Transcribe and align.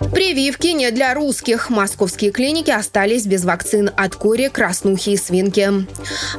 Прививки 0.00 0.68
не 0.68 0.90
для 0.90 1.12
русских. 1.12 1.68
Московские 1.68 2.30
клиники 2.30 2.70
остались 2.70 3.26
без 3.26 3.44
вакцин 3.44 3.90
от 3.96 4.16
кори, 4.16 4.48
краснухи 4.48 5.10
и 5.10 5.16
свинки. 5.18 5.70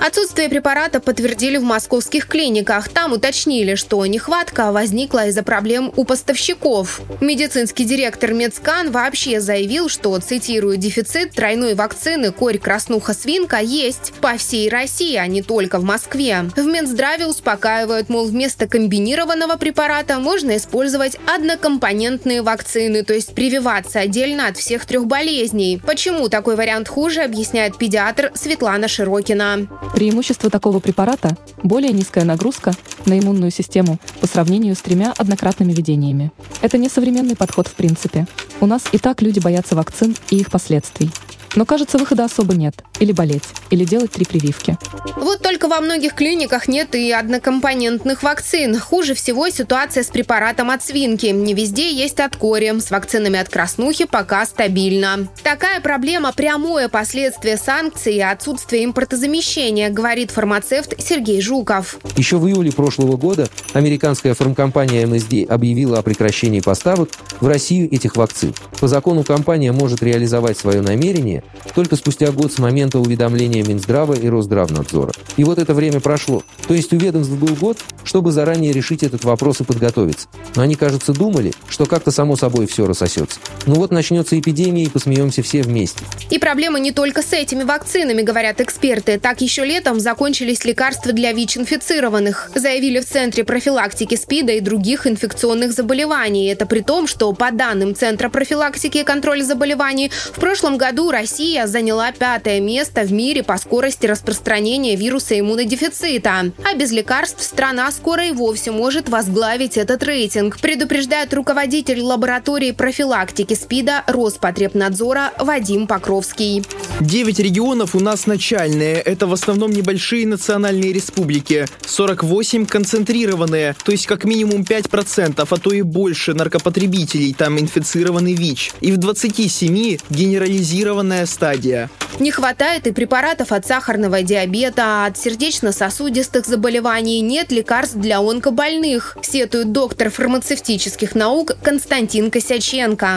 Отсутствие 0.05 0.50
препарата 0.50 1.00
подтвердили 1.00 1.57
в 1.57 1.63
московских 1.63 2.28
клиниках. 2.28 2.89
Там 2.89 3.13
уточнили, 3.13 3.75
что 3.75 4.04
нехватка 4.07 4.71
возникла 4.71 5.28
из-за 5.28 5.43
проблем 5.43 5.93
у 5.96 6.05
поставщиков. 6.05 7.02
Медицинский 7.21 7.86
директор 7.86 8.34
Медскан 8.34 8.89
вообще 8.89 9.39
заявил, 9.39 9.89
что, 9.89 10.18
цитирую, 10.18 10.78
дефицит 10.78 11.32
тройной 11.34 11.75
вакцины 11.75 12.32
корь, 12.32 12.57
краснуха, 12.57 13.14
свинка 13.14 13.57
есть 13.57 14.12
по 14.21 14.38
всей 14.38 14.70
России, 14.70 15.16
а 15.16 15.28
не 15.28 15.43
только 15.43 15.78
в 15.78 15.84
Москве. 15.84 16.46
В 16.55 16.66
Минздраве 16.66 17.28
успокаивают, 17.28 18.09
мол, 18.09 18.25
вместо 18.25 18.68
комбинированного 18.68 19.57
препарата 19.57 20.18
можно 20.18 20.57
использовать 20.57 21.18
однокомпонентные 21.28 22.42
вакцины, 22.42 23.04
то 23.04 23.14
есть 23.14 23.36
прививать 23.36 23.50
прививаться 23.51 24.00
отдельно 24.00 24.47
от 24.47 24.55
всех 24.55 24.86
трех 24.86 25.07
болезней. 25.07 25.82
Почему 25.86 26.29
такой 26.29 26.55
вариант 26.55 26.87
хуже, 26.87 27.21
объясняет 27.21 27.78
педиатр 27.78 28.32
Светлана 28.33 28.87
Широкина. 28.87 29.68
Преимущество 29.93 30.50
такого 30.50 30.79
препарата– 30.79 31.36
более 31.64 31.92
низкая 31.92 32.23
нагрузка 32.23 32.72
на 33.06 33.19
иммунную 33.19 33.52
систему 33.52 34.00
по 34.22 34.28
сравнению 34.28 34.73
с 34.73 34.81
тремя 34.81 35.14
однократными 35.17 35.73
введениями. 35.73 36.31
Это 36.61 36.78
не 36.78 36.88
современный 36.88 37.36
подход 37.36 37.67
в 37.67 37.73
принципе. 37.73 38.25
У 38.61 38.67
нас 38.67 38.83
и 38.94 38.97
так 38.97 39.22
люди 39.22 39.39
боятся 39.39 39.75
вакцин 39.75 40.16
и 40.30 40.38
их 40.38 40.50
последствий. 40.50 41.09
Но, 41.55 41.66
кажется, 41.66 41.97
выхода 41.97 42.25
особо 42.25 42.55
нет. 42.55 42.83
Или 43.00 43.11
болеть, 43.11 43.44
или 43.69 43.83
делать 43.83 44.11
три 44.11 44.25
прививки. 44.25 44.78
Вот 45.17 45.42
только 45.42 45.67
во 45.67 45.81
многих 45.81 46.14
клиниках 46.14 46.67
нет 46.67 46.95
и 46.95 47.11
однокомпонентных 47.11 48.23
вакцин. 48.23 48.80
Хуже 48.80 49.14
всего 49.14 49.50
ситуация 49.50 50.03
с 50.03 50.08
препаратом 50.08 50.69
от 50.69 50.83
свинки. 50.83 51.28
Не 51.28 51.53
везде 51.53 51.92
есть 51.94 52.20
от 52.20 52.36
кори. 52.36 52.80
С 52.80 52.92
вакцинами 52.92 53.39
от 53.39 53.50
краснухи 53.50 54.06
пока 54.06 54.45
стабильно. 54.45 55.28
Такая 55.44 55.81
проблема– 55.81 56.31
прямое 56.36 56.88
последствие 56.88 57.58
санкций 57.58 58.16
и 58.16 58.22
отсутствия 58.22 58.86
импортозамещения, 58.86 59.89
говорит 59.89 60.31
фармацевт 60.31 60.94
Сергей 61.00 61.42
Жуков. 61.42 61.98
Еще 62.16 62.38
в 62.38 62.48
июле 62.48 62.72
прошлого 62.72 63.17
года 63.17 63.48
американская 63.73 64.33
фармкомпания 64.33 65.06
MSD 65.06 65.48
объявила 65.48 66.00
о 66.00 66.02
прекращении 66.02 66.59
поставок 66.59 67.09
в 67.39 67.48
Россию 67.48 67.94
этих 67.94 68.16
вакцин. 68.16 68.54
По 68.80 68.88
закону 68.88 69.23
компания 69.23 69.72
может 69.72 70.04
реализовать 70.04 70.58
свое 70.58 70.81
намерение 70.81 71.41
только 71.73 71.95
спустя 71.95 72.31
год 72.31 72.52
с 72.52 72.59
момента 72.59 73.00
уведомления 73.00 73.64
Минздрава 73.64 74.14
и 74.14 74.28
Росздравнадзора. 74.28 75.11
И 75.38 75.44
вот 75.44 75.59
это 75.59 75.73
время 75.73 76.00
прошло. 76.00 76.44
То 76.67 76.73
есть 76.73 76.94
у 76.94 76.98
ведомств 76.98 77.33
был 77.33 77.56
год, 77.56 77.78
чтобы 78.03 78.31
заранее 78.31 78.72
решить 78.72 79.03
этот 79.03 79.23
вопрос 79.23 79.61
и 79.61 79.64
подготовиться. 79.64 80.28
Но 80.56 80.64
они, 80.64 80.75
кажется, 80.75 81.14
думали, 81.14 81.53
что 81.67 81.86
как-то 81.86 82.11
само 82.11 82.36
собой 82.36 82.67
все 82.67 82.86
рассосется. 82.86 83.39
Ну 83.66 83.75
вот 83.75 83.92
начнется 83.92 84.39
эпидемия, 84.39 84.83
и 84.83 84.89
посмеемся 84.89 85.42
все 85.44 85.61
вместе. 85.61 86.03
И 86.30 86.39
проблема 86.39 86.80
не 86.80 86.92
только 86.92 87.22
с 87.22 87.33
этими 87.33 87.64
вакцинами, 87.64 88.22
говорят 88.22 88.61
эксперты. 88.61 89.20
Так 89.20 89.42
еще 89.42 89.64
летом 89.66 90.00
закончились 90.00 90.66
лекарства 90.66 91.14
для 91.14 91.31
ВИЧ-инфицированных. 91.33 92.52
Заявили 92.55 93.00
в 93.00 93.05
Центре 93.05 93.44
профилактики 93.44 94.16
СПИДа 94.16 94.53
и 94.53 94.59
других 94.59 95.08
инфекционных 95.08 95.73
заболеваний. 95.73 96.48
Это 96.48 96.66
при 96.66 96.80
том, 96.81 97.08
что 97.08 97.31
по 97.33 97.52
данным 97.52 97.95
Центра 97.95 98.30
профилактики 98.30 99.00
и 99.00 99.03
контроля 99.03 99.44
заболеваний, 99.44 100.11
в 100.33 100.39
прошлом 100.39 100.78
году 100.78 101.11
Россия 101.11 101.31
Россия 101.32 101.66
заняла 101.66 102.12
пятое 102.12 102.60
место 102.60 103.04
в 103.04 103.14
мире 103.14 103.42
по 103.42 103.56
скорости 103.56 104.06
распространения 104.06 104.98
вируса 104.98 105.40
иммунодефицита. 105.40 106.52
А 106.70 106.76
без 106.76 106.92
лекарств 106.92 107.42
страна 107.42 107.90
скоро 107.92 108.28
и 108.28 108.32
вовсе 108.32 108.72
может 108.72 109.08
возглавить 109.08 109.78
этот 109.78 110.04
рейтинг, 110.04 110.60
предупреждает 110.60 111.34
руководитель 111.34 112.02
лаборатории 112.02 112.72
профилактики 112.72 113.54
СПИДа 113.54 114.04
Роспотребнадзора 114.08 115.32
Вадим 115.40 115.88
Покровский. 115.88 116.66
Девять 117.00 117.40
регионов 117.40 117.96
у 117.96 118.00
нас 118.00 118.28
начальные. 118.28 118.96
Это 118.96 119.26
в 119.26 119.34
основном 119.34 119.72
небольшие 119.72 120.28
национальные 120.28 120.94
республики. 120.94 121.66
48 121.86 122.66
концентрированные, 122.66 123.76
то 123.84 123.92
есть 123.92 124.06
как 124.06 124.24
минимум 124.26 124.62
5%, 124.62 125.48
а 125.50 125.58
то 125.58 125.72
и 125.72 125.82
больше 125.82 126.34
наркопотребителей 126.34 127.34
там 127.34 127.60
инфицированы 127.60 128.34
ВИЧ. 128.34 128.74
И 128.81 128.91
в 128.91 128.97
27 128.97 129.97
генерализированная 130.09 131.25
стадия. 131.25 131.90
Не 132.19 132.31
хватает 132.31 132.88
и 132.88 132.91
препаратов 132.91 133.51
от 133.51 133.66
сахарного 133.66 134.22
диабета, 134.22 135.05
от 135.05 135.17
сердечно-сосудистых 135.17 136.45
заболеваний, 136.45 137.22
нет 137.22 137.51
лекарств 137.51 137.95
для 137.95 138.19
онкобольных, 138.19 139.17
сетует 139.22 139.72
доктор 139.72 140.09
фармацевтических 140.09 141.16
наук 141.16 141.53
Константин 141.63 142.29
Косяченко. 142.29 143.07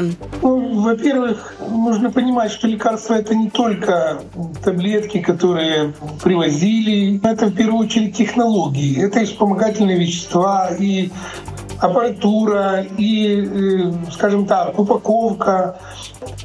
Ну, 0.42 0.80
во-первых, 0.82 1.54
нужно 1.68 2.10
понимать, 2.10 2.52
что 2.52 2.66
лекарства 2.66 3.14
это 3.14 3.34
не 3.34 3.50
только 3.50 4.22
таблетки, 4.62 5.20
которые 5.20 5.92
привозили, 6.22 7.20
это 7.22 7.46
в 7.46 7.54
первую 7.54 7.86
очередь 7.86 8.16
технологии, 8.16 9.04
это 9.04 9.20
и 9.20 9.24
вспомогательные 9.24 9.98
вещества, 9.98 10.70
и 10.78 11.10
аппаратура, 11.84 12.84
и, 12.98 13.44
э, 13.44 13.92
скажем 14.10 14.46
так, 14.46 14.78
упаковка, 14.78 15.78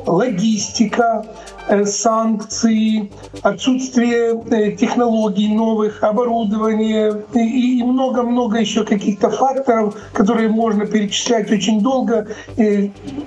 логистика, 0.06 1.26
э, 1.70 1.86
санкции, 1.86 3.10
отсутствие 3.42 4.42
э, 4.52 4.72
технологий 4.76 5.48
новых, 5.48 6.04
оборудования 6.04 7.24
и 7.34 7.84
много-много 7.84 8.60
еще 8.60 8.84
каких-то 8.84 9.30
факторов, 9.30 9.96
которые 10.14 10.50
можно 10.50 10.86
перечислять 10.86 11.52
очень 11.52 11.82
долго, 11.82 12.28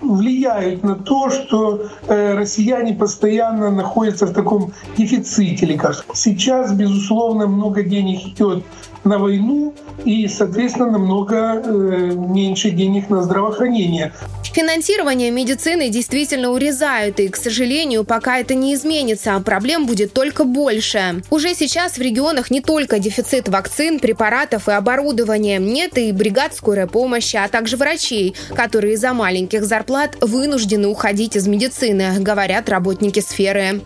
влияют 0.02 0.82
на 0.82 0.94
то, 0.96 1.30
что 1.30 1.82
россияне 2.08 2.94
постоянно 2.94 3.70
находятся 3.70 4.26
в 4.26 4.32
таком 4.32 4.72
дефиците 4.96 5.66
лекарств. 5.66 6.04
Сейчас, 6.14 6.72
безусловно, 6.72 7.46
много 7.46 7.82
денег 7.82 8.26
идет 8.26 8.64
на 9.04 9.18
войну 9.18 9.74
и, 10.04 10.28
соответственно, 10.28 10.92
намного 10.92 11.62
э, 11.64 11.68
меньше 12.14 12.70
денег 12.70 13.10
на 13.10 13.22
здравоохранение. 13.22 14.12
Финансирование 14.44 15.30
медицины 15.30 15.88
действительно 15.88 16.50
урезают, 16.50 17.18
и, 17.20 17.28
к 17.28 17.36
сожалению, 17.36 18.04
пока 18.04 18.38
это 18.38 18.54
не 18.54 18.74
изменится, 18.74 19.40
проблем 19.40 19.86
будет 19.86 20.12
только 20.12 20.44
больше. 20.44 21.22
Уже 21.30 21.54
сейчас 21.54 21.94
в 21.94 22.02
регионах 22.02 22.50
не 22.50 22.60
только 22.60 22.98
дефицит 22.98 23.48
вакцин, 23.48 23.98
препаратов 23.98 24.68
и 24.68 24.72
оборудования, 24.72 25.58
нет 25.58 25.96
и 25.96 26.12
бригад 26.12 26.54
скорой 26.54 26.86
помощи, 26.86 27.36
а 27.36 27.48
также 27.48 27.76
врачей, 27.76 28.34
которые 28.54 28.94
из-за 28.94 29.14
маленьких 29.14 29.64
зарплат 29.64 30.16
вынуждены 30.20 30.88
уходить 30.88 31.34
из 31.36 31.46
медицины, 31.46 32.20
говорят 32.20 32.68
работники 32.68 33.20
сферы. 33.20 33.80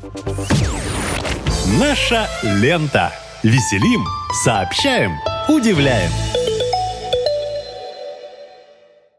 Наша 1.79 2.29
лента. 2.43 3.13
Веселим, 3.43 4.05
сообщаем, 4.37 5.19
удивляем. 5.49 6.11